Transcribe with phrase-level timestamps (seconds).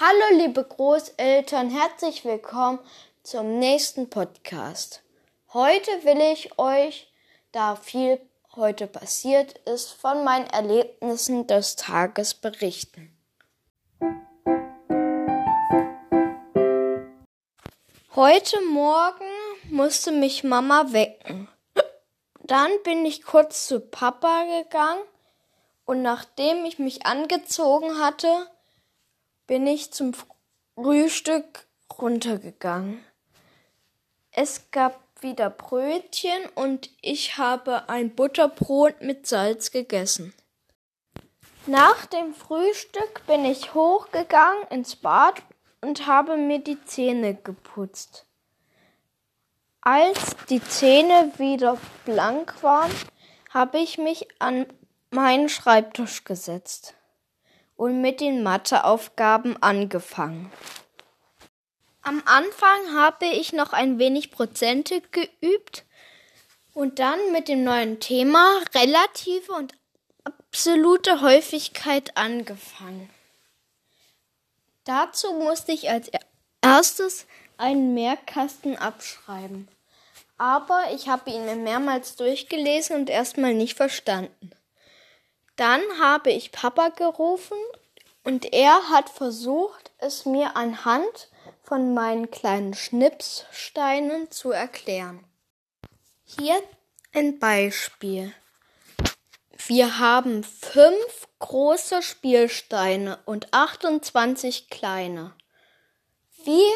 [0.00, 2.78] Hallo liebe Großeltern, herzlich willkommen
[3.22, 5.02] zum nächsten Podcast.
[5.52, 7.12] Heute will ich euch,
[7.52, 8.18] da viel
[8.56, 13.14] heute passiert ist, von meinen Erlebnissen des Tages berichten.
[18.16, 19.30] Heute Morgen
[19.68, 21.48] musste mich Mama wecken.
[22.40, 25.02] Dann bin ich kurz zu Papa gegangen
[25.84, 28.48] und nachdem ich mich angezogen hatte,
[29.46, 30.14] bin ich zum
[30.74, 31.66] Frühstück
[31.98, 33.04] runtergegangen.
[34.30, 40.32] Es gab wieder Brötchen und ich habe ein Butterbrot mit Salz gegessen.
[41.66, 45.42] Nach dem Frühstück bin ich hochgegangen ins Bad
[45.80, 48.26] und habe mir die Zähne geputzt.
[49.80, 52.92] Als die Zähne wieder blank waren,
[53.50, 54.66] habe ich mich an
[55.10, 56.94] meinen Schreibtisch gesetzt
[57.82, 60.52] und mit den Matheaufgaben angefangen.
[62.02, 65.84] Am Anfang habe ich noch ein wenig Prozente geübt
[66.74, 69.74] und dann mit dem neuen Thema relative und
[70.22, 73.10] absolute Häufigkeit angefangen.
[74.84, 76.08] Dazu musste ich als
[76.60, 79.66] erstes einen Mehrkasten abschreiben.
[80.38, 84.52] Aber ich habe ihn mir mehrmals durchgelesen und erstmal nicht verstanden.
[85.56, 87.58] Dann habe ich Papa gerufen
[88.24, 91.30] und er hat versucht, es mir anhand
[91.62, 95.24] von meinen kleinen Schnipssteinen zu erklären.
[96.24, 96.60] Hier
[97.12, 98.34] ein Beispiel.
[99.66, 105.34] Wir haben fünf große Spielsteine und 28 kleine.
[106.44, 106.72] Wie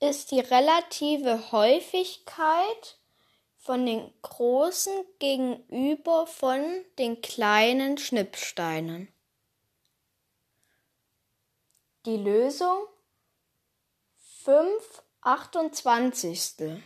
[0.00, 2.96] ist die relative Häufigkeit
[3.66, 6.62] von den großen gegenüber von
[6.98, 9.08] den kleinen Schnippsteinen.
[12.06, 12.86] Die Lösung
[14.44, 16.80] 5 28.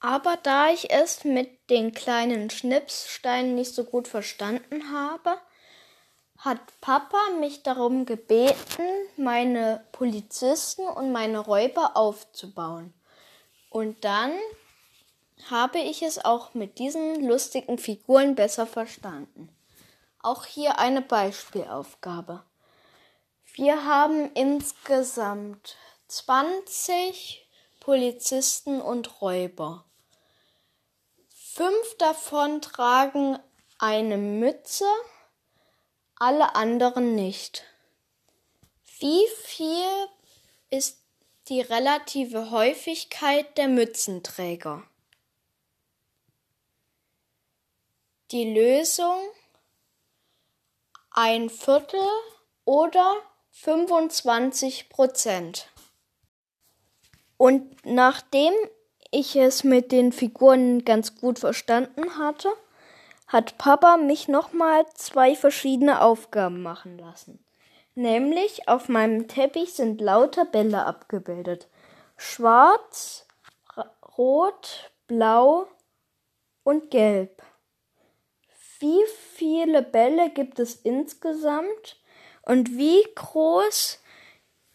[0.00, 5.38] Aber da ich es mit den kleinen Schnipssteinen nicht so gut verstanden habe,
[6.38, 8.86] hat Papa mich darum gebeten,
[9.18, 12.94] meine Polizisten und meine Räuber aufzubauen.
[13.68, 14.32] Und dann
[15.50, 19.54] habe ich es auch mit diesen lustigen Figuren besser verstanden.
[20.22, 22.47] Auch hier eine Beispielaufgabe.
[23.58, 25.76] Wir haben insgesamt
[26.06, 27.46] 20
[27.80, 29.84] Polizisten und Räuber.
[31.28, 33.38] Fünf davon tragen
[33.78, 34.86] eine Mütze,
[36.16, 37.64] alle anderen nicht.
[39.00, 40.08] Wie viel
[40.70, 40.98] ist
[41.48, 44.88] die relative Häufigkeit der Mützenträger?
[48.30, 49.18] die Lösung
[51.10, 52.06] ein Viertel
[52.64, 53.16] oder
[53.60, 55.68] 25 Prozent.
[57.36, 58.52] Und nachdem
[59.10, 62.50] ich es mit den Figuren ganz gut verstanden hatte,
[63.26, 67.44] hat Papa mich nochmal zwei verschiedene Aufgaben machen lassen.
[67.96, 71.66] Nämlich auf meinem Teppich sind lauter Bälle abgebildet.
[72.16, 73.26] Schwarz,
[74.16, 75.66] rot, blau
[76.62, 77.42] und gelb.
[78.78, 79.04] Wie
[79.34, 81.96] viele Bälle gibt es insgesamt
[82.48, 84.00] und wie groß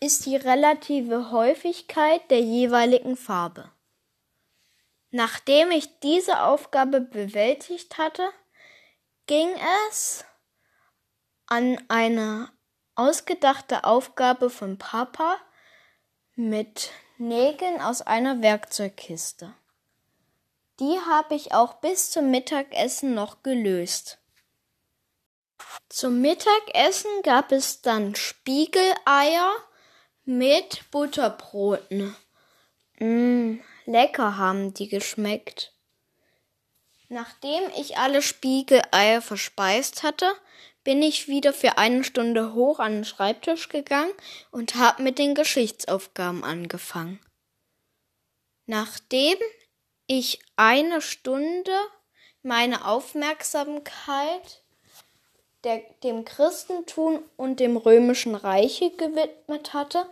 [0.00, 3.70] ist die relative Häufigkeit der jeweiligen Farbe?
[5.10, 8.26] Nachdem ich diese Aufgabe bewältigt hatte,
[9.26, 9.50] ging
[9.90, 10.24] es
[11.46, 12.50] an eine
[12.94, 15.36] ausgedachte Aufgabe von Papa
[16.36, 19.54] mit Nägeln aus einer Werkzeugkiste.
[20.80, 24.18] Die habe ich auch bis zum Mittagessen noch gelöst.
[25.88, 29.52] Zum Mittagessen gab es dann Spiegeleier
[30.24, 32.14] mit Butterbroten.
[32.98, 35.72] Mmh, lecker haben die geschmeckt.
[37.08, 40.30] Nachdem ich alle Spiegeleier verspeist hatte,
[40.84, 44.12] bin ich wieder für eine Stunde hoch an den Schreibtisch gegangen
[44.50, 47.20] und habe mit den Geschichtsaufgaben angefangen.
[48.66, 49.38] Nachdem
[50.06, 51.72] ich eine Stunde
[52.42, 54.62] meine Aufmerksamkeit
[55.64, 60.06] der, dem Christentum und dem römischen Reiche gewidmet hatte,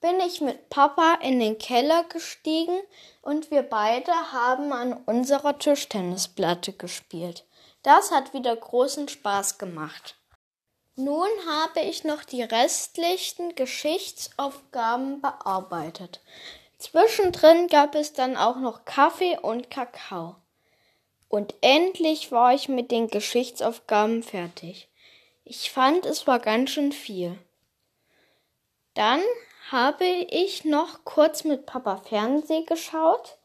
[0.00, 2.78] bin ich mit Papa in den Keller gestiegen
[3.22, 7.44] und wir beide haben an unserer Tischtennisplatte gespielt.
[7.82, 10.16] Das hat wieder großen Spaß gemacht.
[10.94, 16.20] Nun habe ich noch die restlichen Geschichtsaufgaben bearbeitet.
[16.78, 20.36] Zwischendrin gab es dann auch noch Kaffee und Kakao.
[21.28, 24.88] Und endlich war ich mit den Geschichtsaufgaben fertig.
[25.44, 27.38] Ich fand, es war ganz schön viel.
[28.94, 29.22] Dann
[29.70, 33.38] habe ich noch kurz mit Papa Fernseh geschaut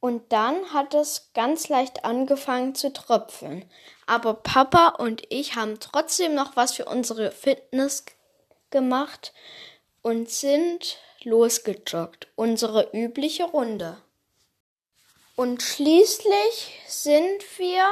[0.00, 3.64] und dann hat es ganz leicht angefangen zu tröpfeln.
[4.06, 8.04] Aber Papa und ich haben trotzdem noch was für unsere Fitness
[8.70, 9.32] gemacht
[10.02, 13.96] und sind losgejoggt, unsere übliche Runde.
[15.36, 17.86] Und schließlich sind wir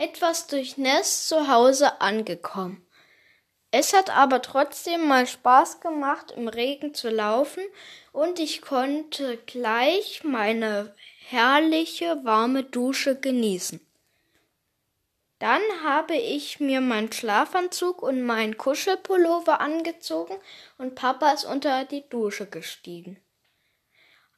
[0.00, 2.86] etwas durchnässt zu Hause angekommen.
[3.70, 7.62] Es hat aber trotzdem mal Spaß gemacht, im Regen zu laufen,
[8.12, 10.96] und ich konnte gleich meine
[11.28, 13.80] herrliche warme Dusche genießen.
[15.38, 20.36] Dann habe ich mir meinen Schlafanzug und meinen Kuschelpullover angezogen
[20.76, 23.22] und Papa ist unter die Dusche gestiegen.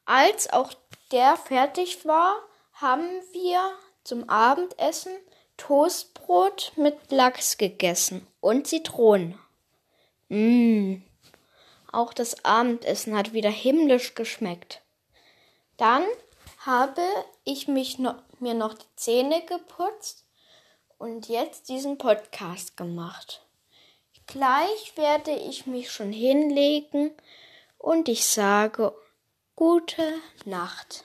[0.05, 0.75] Als auch
[1.11, 2.37] der fertig war,
[2.75, 3.59] haben wir
[4.05, 5.13] zum Abendessen
[5.57, 9.39] Toastbrot mit Lachs gegessen und Zitronen.
[10.29, 11.03] Mmh.
[11.93, 14.81] Auch das Abendessen hat wieder himmlisch geschmeckt.
[15.77, 16.05] Dann
[16.65, 17.03] habe
[17.45, 20.25] ich mich noch, mir noch die Zähne geputzt
[20.99, 23.43] und jetzt diesen Podcast gemacht.
[24.27, 27.11] Gleich werde ich mich schon hinlegen
[27.79, 28.95] und ich sage
[29.57, 30.15] gute
[30.45, 31.05] Nacht.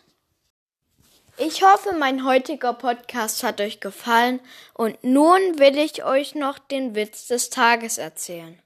[1.40, 4.40] Ich hoffe, mein heutiger Podcast hat euch gefallen
[4.74, 8.58] und nun will ich euch noch den Witz des Tages erzählen.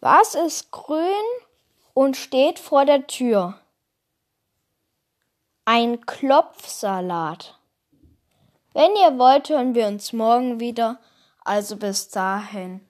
[0.00, 1.04] Was ist grün
[1.92, 3.60] und steht vor der Tür?
[5.66, 7.58] Ein Klopfsalat.
[8.72, 11.00] Wenn ihr wollt, hören wir uns morgen wieder.
[11.44, 12.80] Also bis dahin.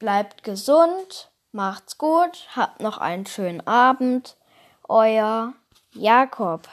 [0.00, 4.36] Bleibt gesund, macht's gut, habt noch einen schönen Abend.
[4.88, 5.52] Euer
[5.92, 6.68] Jakob.